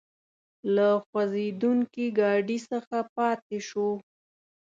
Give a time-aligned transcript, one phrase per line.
[0.75, 3.91] له خوځېدونکي ګاډي څخه پاتې شوو.